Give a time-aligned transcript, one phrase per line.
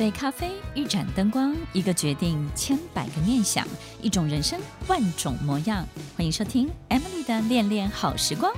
[0.00, 3.68] 一杯咖啡，一盏灯光，一个决定，千百个念想，
[4.00, 5.86] 一种人生，万种模样。
[6.16, 8.50] 欢迎收听 Emily 的恋恋好时光。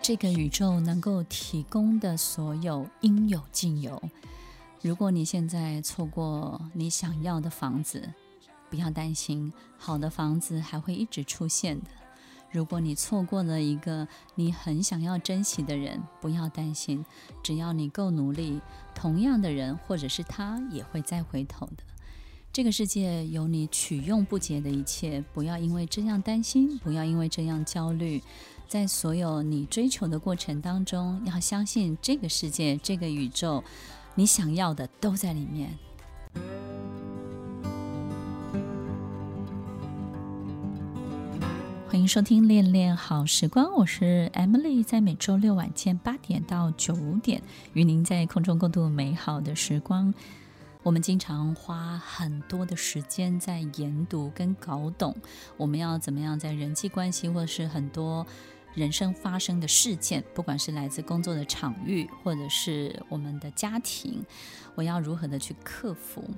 [0.00, 4.02] 这个宇宙能够提供的所有，应有尽有。
[4.84, 8.06] 如果你现在错过你想要的房子，
[8.68, 11.86] 不要担心，好的房子还会一直出现的。
[12.52, 17.02] 如果你错过了一个你很想要珍惜的人，不要担心，
[17.42, 18.60] 只要你够努力，
[18.94, 21.82] 同样的人或者是他也会再回头的。
[22.52, 28.22] 这个世界有你取用不竭的一切，不要因为这样担心，不要因为这样焦虑。
[28.68, 33.64] 在所有你追求的过程当中，要相信这个世界，这个宇宙。
[34.16, 35.76] 你想要的都在里面。
[41.88, 50.14] 欢迎收听《恋恋好时光》，我是 Emily，在每周六晚间八点到九点，与您在空中共度美好的时光。
[50.84, 55.16] 我们经常花很多的时间在研读跟搞懂，
[55.56, 58.24] 我们要怎么样在人际关系，或是很多。
[58.74, 64.24] 人生发生的事件，不管是来自工作的场域，或者是我们的家庭，
[64.74, 66.28] 我要如何的去克服？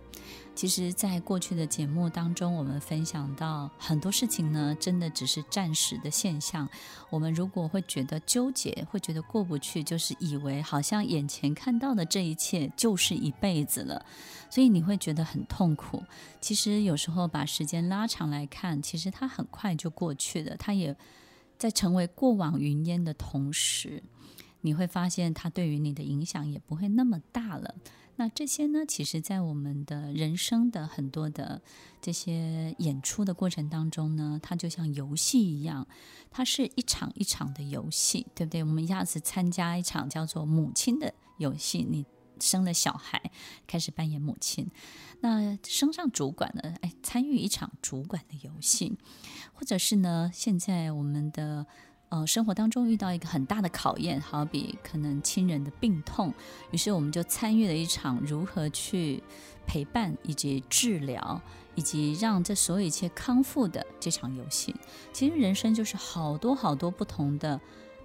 [0.54, 6.68] 其实，在过去的节目当中，我们分享到很多事情呢，真的只是暂时的现象。
[7.10, 14.04] 我们如果会觉得纠结，会觉得过不去，就是以为好像眼前看到的这一切就是一辈子了，
[14.50, 16.02] 所以你会觉得很痛苦。
[16.40, 20.94] 其实有时候把时间拉长来看，其实它很快就过去了，它也。
[21.58, 24.02] 在成为过往云烟的同时，
[24.60, 27.74] 你会发现它对于你的影响也不会那么大了。
[28.18, 31.60] 那这些呢，其实，在我们的人生的很多的
[32.00, 35.86] 这些演出的过程当中呢，它就像游戏一样，
[36.30, 38.64] 它是一场一场的游戏，对不对？
[38.64, 42.06] 我们一下子参加一场叫做母亲的游戏，你。
[42.40, 43.30] 生了小孩，
[43.66, 44.70] 开始扮演母亲，
[45.20, 48.96] 那升上主管呢，哎，参与一场主管的游戏，
[49.54, 51.66] 或者是呢，现在我们的
[52.08, 56.32] 呃生活当中遇到一个很大的考验，好比可能亲人的病痛，
[56.70, 59.22] 于是我们就参与了一场如何去
[59.66, 61.40] 陪伴以及治疗，
[61.74, 64.74] 以及让这所有一切康复的这场游戏。
[65.12, 67.60] 其实人生就是好多好多不同的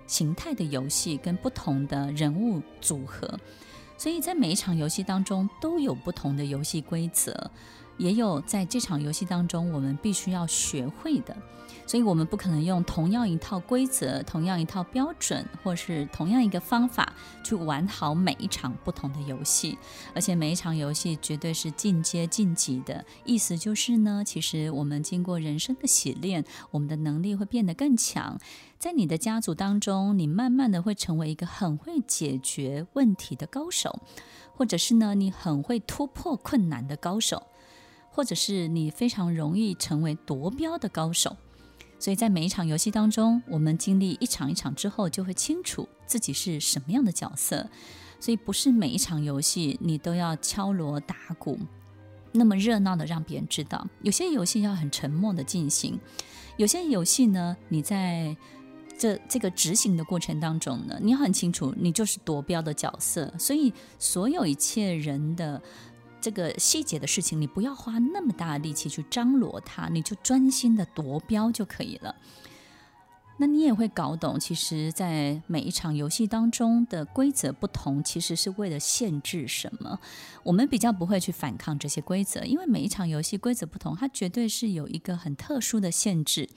[0.08, 3.40] 形态的游戏，跟不同的人物组合。
[4.01, 7.51] 所以在每一场游戏当中都有不同的游戏规则，
[8.01, 11.38] 也有在这场游戏当中我们必须要学会的。
[11.88, 17.12] 所以我们不可能用同样一套规则、同样一套标准，或是同样一个方法
[17.44, 19.78] 去玩好每一场不同的游戏。
[20.16, 23.03] 而且每一场游戏绝对是进阶晋级的。
[23.25, 28.39] 意思就是呢，其实我们经过人生的洗练，我们的能力会变得更强。
[28.79, 34.00] 在你的家族当中，你慢慢的会成为一个很会解决问题的高手，
[34.56, 37.44] 或者是呢，你很会突破困难的高手，
[38.11, 41.35] 或者是你非常容易成为夺标的高手。
[41.97, 47.69] 所以在每一场游戏当中，我们经历一场一场之后，就会清楚自己是什么样的角色。
[48.19, 51.59] 所以不是每一场游戏你都要敲锣打鼓，
[52.31, 53.88] 那么热闹的让别人知道。
[54.01, 56.00] 有些游戏要很沉默的进行，
[56.57, 58.35] 有些游戏呢，你在
[58.97, 63.31] 这这个执行的过程当中呢，你很清楚，你就是夺标的角色。
[63.38, 65.61] 所以所有一切人的。
[66.21, 72.15] 这个细节的事情，你不要花那么大的力气去张罗它，你就专心的夺标就可以了。
[73.41, 80.00] 那你也会搞懂，其实，在每一场游戏当中的规则不同，其实是为了限制什么？
[80.44, 86.47] 我们比较不会去反抗这些规则，因为每一场游戏规则不同，它绝对是有一个很特殊的限制。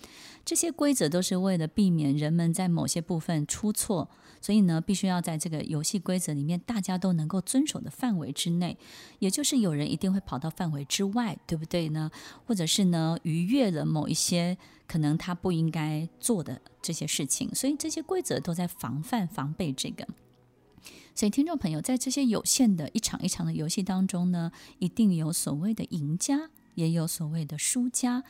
[0.45, 4.11] 这些规则都是为了避免人们在某些部分出错。
[4.43, 8.77] 所以呢，必须要在这个游戏规则里面，大家都能够遵守的范围之内，
[9.21, 12.11] 也就是有人一定会跑到范围之外，对不对呢？
[12.45, 20.07] 或者是呢，逾越了某一些可能他不应该做的这些事情，所以这些规则都在防范、防备这个。
[21.15, 26.51] 所以，听众朋友，在这些有限的一场一场的游戏当中呢，一定有所谓的赢家。
[26.75, 28.25] 也有所谓的输家，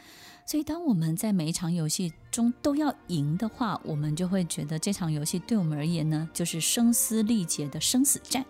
[0.47, 8.45] 所以当我们在每一场游戏中都要赢的话，我们就会觉得这场游戏对我们而言呢，就是声嘶力竭的生死战。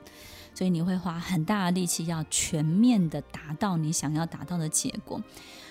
[0.52, 5.22] 所以你会花很大的力气，要全面的达到你想要达到的结果。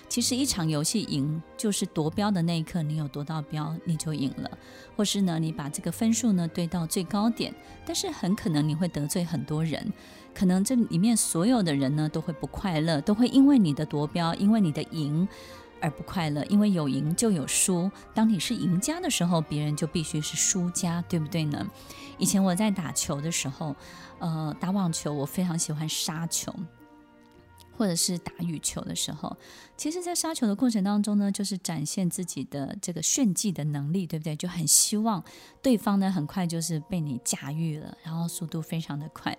[0.08, 4.48] 其实一场游戏赢，就是夺标的那一刻，你有夺到标，你就赢了；
[4.96, 7.52] 或是呢，你把这个分数呢堆到最高点，
[7.84, 9.92] 但是很可能你会得罪很多人，
[10.32, 15.26] 可能这里面所有的人呢都会不快乐，都会因为你的夺标，因为你的赢
[15.80, 16.44] 而不快乐。
[16.44, 21.66] 因为有赢就有输，当你是赢家的时候，别人就必须是输家，对不对呢？
[22.18, 23.74] 以前我在打球的时候，
[24.20, 26.54] 呃，打网球，我非常喜欢杀球。
[27.76, 29.36] 或者是打羽球的时候，
[29.76, 34.34] 其实，在杀球的过程当中呢，就是展现自己的这个炫技的能力，对不对？
[34.36, 35.22] 就很希望
[35.62, 39.36] 对方呢，很快就是被你驾驭了，然后速度非常的快。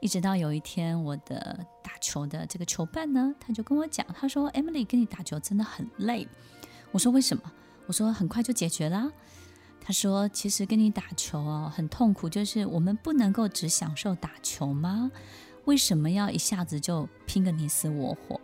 [0.00, 6.28] 一直到有一天，我的打球的这个球伴呢，他就跟我讲，他说：“Emily，跟你打球真的很累。”
[6.92, 7.42] 我说：“为什么？”
[7.86, 9.10] 我说：“很快就解决了。”
[9.80, 15.10] 他说：“其实跟你打球哦，很痛苦，就是我们不能够只享受打球吗？”
[15.66, 18.40] 为什么要一下子就拼个你死我活？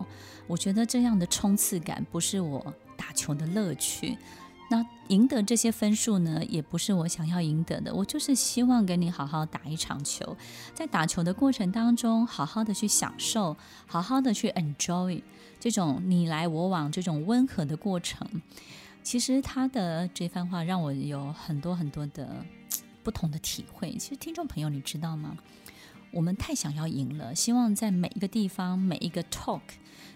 [0.46, 4.16] 我觉得这样的冲刺感不是我打球的乐趣。
[4.70, 7.94] 那赢得这些分数呢，也不是我想要赢得的。
[7.94, 10.36] 我就是希望跟你好好打一场球，
[10.74, 13.54] 在打球的过程当中，好好的去享受，
[13.86, 15.22] 好好的去 enjoy
[15.60, 18.26] 这种你来我往这种温和的过程。
[19.02, 22.44] 其实他的这番话让我有很多很多的
[23.02, 23.92] 不同的体会。
[23.98, 25.36] 其实听众朋友，你知道吗？
[26.12, 29.62] 我们太想要赢了，希望在每一个地方、每一个 talk、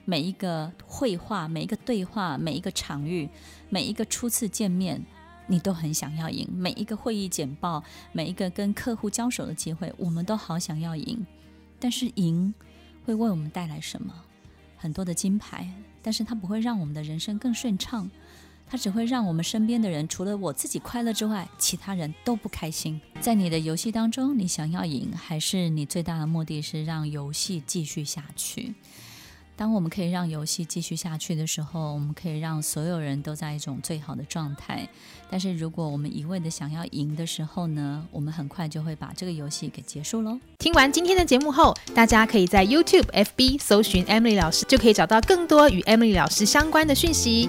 [0.04, 3.28] 每一个会话、每一个对话、每一个场域、
[3.70, 5.02] 每一个初次见面，
[5.46, 6.46] 你都很想要赢。
[6.52, 7.82] 每一个会议简报、
[8.12, 11.26] 每一个跟客户交手的机会，我们都好想要赢。
[11.80, 12.52] 但是赢
[13.04, 14.14] 会为我们带来什么？
[14.76, 15.72] 很多的金牌，
[16.02, 18.10] 但是它不会让我们的人生更顺畅。
[18.68, 23.00] 它只会让我们身边的人，除了我自己快乐之外，其他人都不开心。
[23.20, 28.74] 在你的游戏当中，你想要赢，还是你最大的目的是让游戏继续下去？
[29.58, 34.86] 当我们可以让游戏继续下去的时候，我们可以让所有人都在一种最好的状态。
[35.30, 40.38] 但是如果我们一味的想要赢的时候呢，我们很快就会把这个游戏给结束喽。
[40.58, 47.48] 听完今天的节目后，大家可以在 YouTube、FB 搜寻 Emily 老师，就可以找到更多与 Emily 老师相关的讯息。